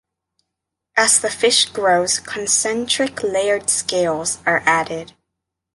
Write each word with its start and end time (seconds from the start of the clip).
As 0.97 1.19
the 1.19 1.29
fish 1.29 1.65
grows, 1.65 2.17
concentric 2.17 3.21
layered 3.21 3.69
scales 3.69 4.39
are 4.47 4.63
added. 4.65 5.13